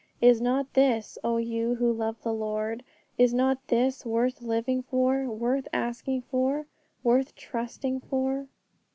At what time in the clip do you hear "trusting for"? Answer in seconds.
7.35-8.47